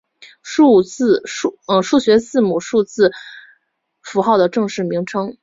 [0.41, 0.81] 数
[1.99, 3.11] 学字母数字
[4.01, 5.37] 符号的正式名称。